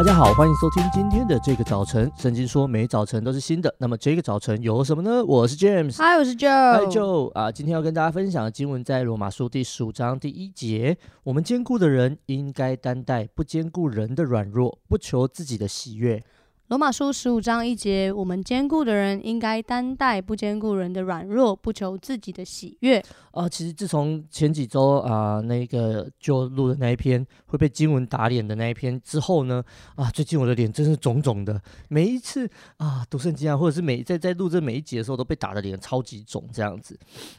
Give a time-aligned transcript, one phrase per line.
[0.00, 2.10] 大家好，欢迎收听今天的这个早晨。
[2.16, 5.22] 圣经说每早晨都是新的，那么这个早晨有什么呢？
[5.22, 10.96] 我是 James，嗨，我是 Joe，嗨 Joe 啊，今天要跟大家分享的经文在罗马书第十五章第一节。
[11.22, 16.24] 我们坚固的人应该担待不坚固人的软弱，不求自己的喜悦。
[16.70, 23.04] 罗马书十五章一节，我们坚固的人应该担待不坚固人的软弱，不求自己的喜悦。
[23.32, 29.60] 啊，其实自从前几周啊，那个就录的那一篇会被经文打脸的那一篇之后呢，
[29.96, 31.60] 啊，最近我的脸真是肿肿的。
[31.88, 36.96] 每一次啊读圣经啊，或者是每在在录这每一集的时候，都被打的脸超级肿这样子。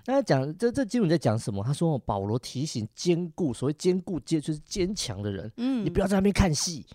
[0.07, 1.63] 那讲这这经文在讲什么？
[1.63, 6.85] 他说保罗提醒坚固，所谓坚固坚就是坚强的人，嗯，你不要在那边看戏。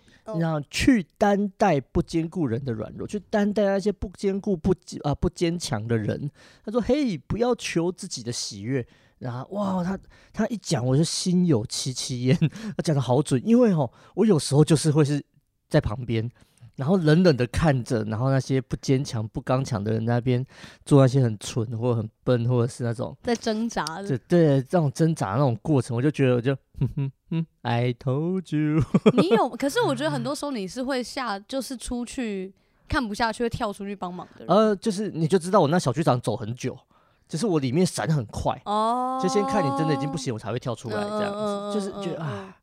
[0.41, 6.30] 然后去担待不坚顾人的软弱，去担待那些不坚固、不啊不坚强的人。
[6.65, 8.87] 他说：“嘿，不要求自己的喜悦。”
[9.19, 9.98] 然后哇，他
[10.33, 12.37] 他一讲，我就心有戚戚焉。
[12.77, 15.25] 他讲的好准，因为哦，我有时候就是会是
[15.69, 16.31] 在旁边。
[16.77, 20.44] 然后冷冷的看着，然后那些不坚强、不刚强的人那边
[20.84, 28.82] 做那些很蠢或者很笨，或者是那种在挣扎的，对对，这种挣扎那种过程，我就觉得我就 哼哼哼，I told you。
[29.16, 32.52] 你有，可是我觉得很多 时候你是会下，就是出去
[32.86, 34.54] 看不下去会跳出去帮忙的人。
[34.54, 36.78] 呃，就是你就知道我那小区长走很久，
[37.27, 42.54] 就是我里面闪很快哦，就先看你真的已经不行，我才会跳出来这样子，嗯、就是觉得啊。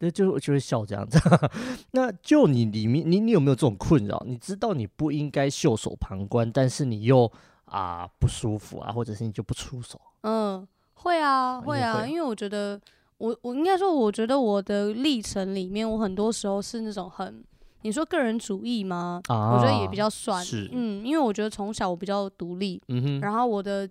[0.00, 1.20] 对，就就会笑这样子。
[1.92, 4.24] 那就你里面，你你有没有这种困扰？
[4.26, 7.30] 你知道你不应该袖手旁观，但是你又
[7.66, 10.00] 啊不舒服啊，或者是你就不出手？
[10.22, 12.80] 嗯，会啊，会啊，因为我觉得
[13.18, 17.44] 我我应该说，我觉得我的历程里面，我很多时候是那种很
[17.82, 19.20] 你说个人主义吗？
[19.28, 22.82] 啊，我觉得也比较算嗯，因为我觉得从小我比较独立，
[23.20, 23.86] 然后我的。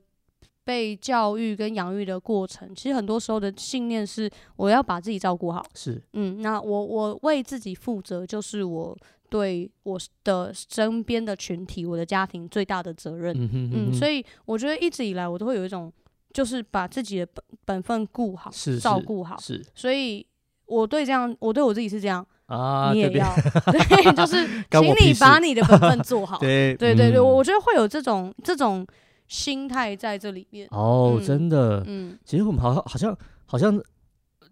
[0.69, 5.65] 被教育跟养育的过程，其实很多时候的信念是我要把自己照顾好。
[5.73, 8.95] 是，嗯，那我我为自己负责，就是我
[9.31, 13.35] 对我的身边的群体、我的家庭最大的责任。
[13.35, 15.91] 嗯哼嗯哼，嗯，所以我觉得一直以来我都会有一种，
[16.31, 19.39] 就是把自己的本本分顾好，是是照顾好。
[19.39, 20.23] 是，所以
[20.67, 23.35] 我对这样，我对我自己是这样啊，你也要
[23.71, 26.37] 对， 对，就是请你把你的本分做好。
[26.45, 28.85] 对对对对，我觉得会有这种这种。
[29.29, 33.81] 心态在这里面哦，嗯、真的，嗯，其实我们好像好像好像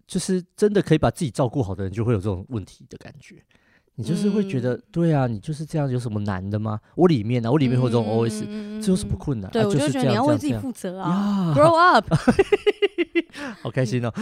[0.06, 3.36] 就是真的可以把自己照顾好的人，就会有这种问题的感觉。
[3.96, 6.78] 你就是会觉得，嗯、对啊，你就是这样，有什么难的吗？
[6.94, 9.50] 我里面呢、啊，我里面会有这种 OS，、嗯、这有什么困难？
[9.50, 12.06] 对，啊、我就觉得你要为自己负责啊，Grow up，
[13.60, 14.12] 好开心哦！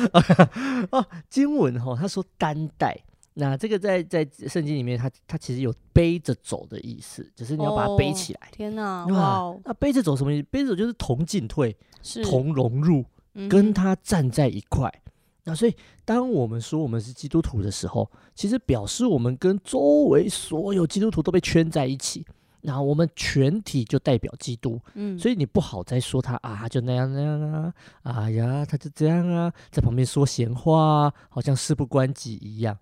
[0.90, 2.98] 哦，经文哈、哦，他说担待。
[3.38, 8.48] 那这个在在圣经里面它，它它其实有背着走的意思，只是你要把它背起来。
[8.50, 9.54] 天哪，哇！
[9.62, 10.46] 那背着走什么意思？
[10.50, 11.76] 背着走就是同进退，
[12.24, 13.04] 同融入，
[13.46, 14.90] 跟他站在一块。
[15.04, 15.12] 嗯、
[15.44, 22.24] 那所以，当我们说我们是基督徒的时候，其实表示我们跟周围所有基督徒都被圈在一起。
[22.66, 32.76] 然后我们全体就代表基督，嗯，所以你不好再说他啊，就那样那样啊，哎呀，他就这样啊，在旁边说闲话啊，好像事不关己一样。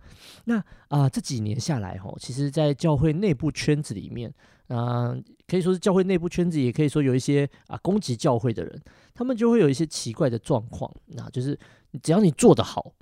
[0.46, 0.56] 那
[0.88, 4.32] 啊，这几年下来吼，其实，在教会内部圈子里面
[4.68, 5.14] 啊，
[5.46, 10.90] 可以说是教会内部圈子，也可以说有一些啊攻击教会的人，他们就会有一些奇怪的状况。
[11.08, 11.58] 那就是
[12.02, 12.94] 只要你做得好，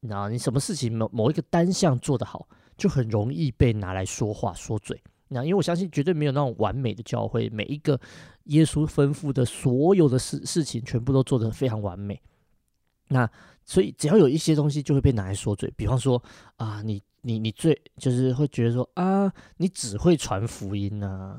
[0.00, 5.02] 那你什么事情某某一个单项做得好，就很容易被拿来说话说嘴。
[5.28, 8.00] 那因为我相信绝对没有那种完美的教会，每一个
[8.44, 12.20] 耶稣吩咐的所有的事事情，全部都做得非常完美。
[13.08, 13.30] 那
[13.64, 16.22] 所以只要有一些东西就会被拿来说嘴，比方说
[16.56, 17.02] 啊，你。
[17.26, 21.36] 你你最就是会觉得说啊，你只会传福音呐，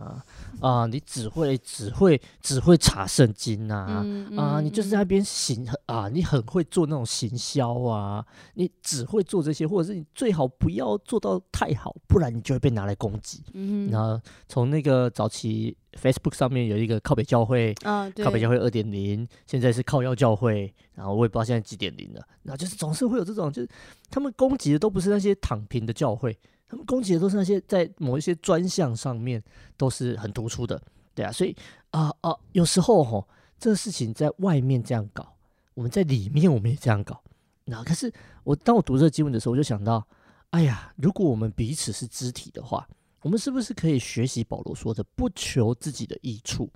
[0.59, 13.41] 啊，啊，你只会只会只会查圣经呐，啊，嗯嗯、啊，你就是在那边行啊，你很会做那种行销啊，你只会做这些，或者是你最好不要做到太好，不然你就会被拿来攻击。
[13.53, 15.77] 嗯，然后从那个早期。
[15.97, 22.21] Facebook 上面有一个靠北教会，啊、靠北教会二点零，现在是靠腰教会，然后我也不知道现在几点零了。
[22.44, 23.69] 然后就是总是会有这种，就是
[24.09, 29.44] 他们攻击的都不是那些躺平的教会，他们攻击的都是那些在某一些专项上面
[29.75, 30.81] 都是很突出的，
[31.15, 31.31] 对啊。
[31.31, 31.55] 所以
[31.89, 33.27] 啊啊，有时候吼，
[33.59, 35.35] 这个事情在外面这样搞，
[35.73, 37.21] 我们在里面我们也这样搞。
[37.65, 40.07] 那可是我当我读这个经文的时候，我就想到，
[40.51, 42.88] 哎呀，如果我们彼此是肢体的话。
[43.21, 46.71] 我们是不是可以学习保罗说的，不求自己的益处，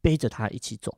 [0.00, 0.96] 背着他一起走？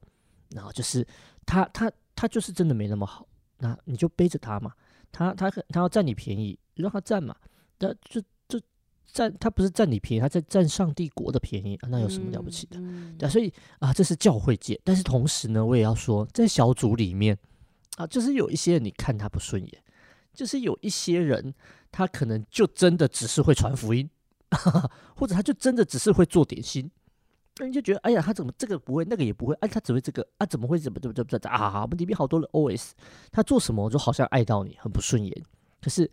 [0.50, 1.06] 然后就是
[1.44, 3.26] 他他他就是真的没那么好，
[3.58, 4.72] 那你就背着他嘛。
[5.10, 7.34] 他他他要占你便宜，让他占嘛。
[7.78, 8.60] 那就就
[9.04, 12.78] 占他不是占你便宜，他在占上帝国的便宜啊，那有什么了不起的？
[12.78, 14.80] 嗯嗯、对，所以啊，这是教会界。
[14.84, 17.36] 但是同时呢，我也要说，在小组里面
[17.96, 19.82] 啊，就是有一些人你看他不顺眼，
[20.32, 21.54] 就是有一些人，
[21.92, 24.08] 他可能就真的只是会传福音，
[25.16, 26.90] 或者他就真的只是会做点心。
[27.58, 30.46] 那你就觉得，哎呀，他怎么这个不会，那个也不会，哎，他只会这个啊？
[30.46, 31.82] 怎么会怎么怎么怎么啊？
[31.82, 32.90] 我们里面好多的 OS，
[33.30, 35.42] 他做什么就好像爱到你，很不顺眼。
[35.80, 36.10] 可是，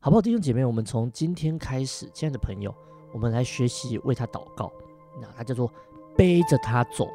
[0.00, 2.74] 好不好，弟兄姐妹，我们从今天开始，亲爱的朋友，
[3.12, 4.72] 我们来学习为他祷告。
[5.20, 5.72] 那他叫做
[6.16, 7.08] 背着他走，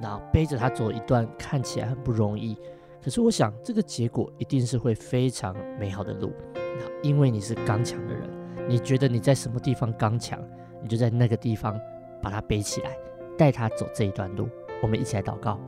[0.00, 2.56] 那背着他走一段看起来很不容易，
[3.02, 6.32] 可是我想这个结果一定是会非常美好的路。
[6.54, 8.30] 那因为你是刚强的人，
[8.68, 10.38] 你觉得你在什么地方刚强，
[10.82, 11.78] 你就在那个地方。
[12.22, 12.96] 把他背起来，
[13.36, 14.48] 带他走这一段路。
[14.80, 15.58] 我们一起来祷告。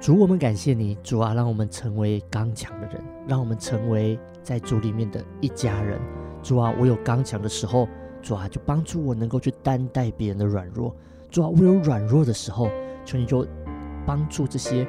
[0.00, 6.00] 主，我们感谢你，主啊，让我们成为刚强的人，让我们成为在主里面的一家人。
[6.40, 7.88] 主啊，我有刚强的时候，
[8.22, 10.94] 主啊，就帮助我能够去担待别人的软弱。
[11.28, 12.70] 主啊，我有软弱的时候，
[13.04, 13.44] 求你就
[14.06, 14.86] 帮助这些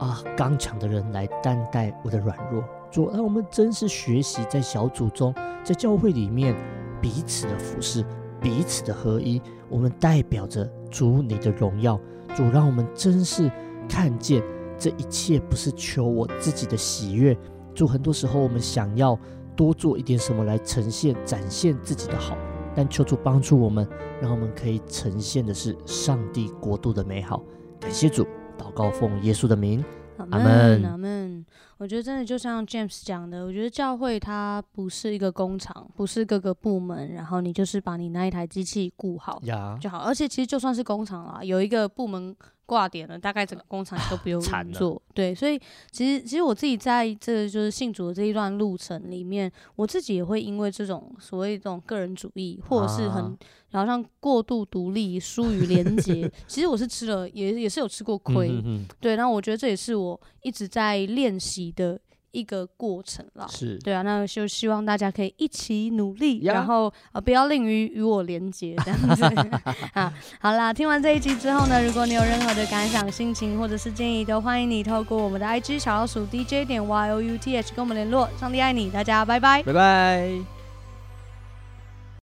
[0.00, 2.64] 啊刚强的人来担待我的软弱。
[2.90, 5.32] 主，让我们真是学习在小组中，
[5.62, 6.56] 在教会里面
[7.00, 8.04] 彼此的服侍。
[8.40, 12.00] 彼此的合一，我们代表着主你的荣耀。
[12.34, 13.50] 主让我们真是
[13.86, 14.42] 看见
[14.78, 17.36] 这一切不是求我自己的喜悦。
[17.74, 19.18] 主很多时候我们想要
[19.54, 22.34] 多做一点什么来呈现、展现自己的好，
[22.74, 23.86] 但求主帮助我们，
[24.22, 27.42] 让我们可以呈现的是上帝国度的美好。
[27.78, 28.26] 感谢主，
[28.60, 29.82] 祷告奉耶稣的名，
[30.18, 31.46] 阿门，阿门。
[31.78, 39.40] 我觉得真的就像 James 讲的，我觉得教会它不是一个工厂，不是各个部门，然后你就是把你那一台机器顾好
[39.80, 39.96] 就好。
[40.00, 42.36] 而且其实就算是工厂啦，有一个部门
[42.70, 44.40] 挂点了，大概整个工厂都不用
[44.72, 45.02] 做。
[45.12, 53.36] 对，所以其实其实我自己在这就是信主的这一段路程里面，我自己也会因为这种所谓这种个人主义，或者是很
[53.70, 58.48] 然后像过度独立、疏于连结， 其实我是吃了也也是有吃过亏。
[58.50, 62.00] 嗯哼哼对，然后我觉得这也是我一直在练习的
[62.32, 69.24] 一个过程了，是对啊，那就希望大家可以一起努力，然后呃不要吝于与我连接这样子
[69.94, 70.12] 啊。
[70.40, 78.28] 好啦，听完这一集之后呢，如果你有任何的感想、心情或者是建议，都欢迎你透过我们的 IG 小老鼠 DJ 点 YOUTH 跟我们联络。
[78.38, 80.59] 上帝爱你，大家拜拜，拜拜。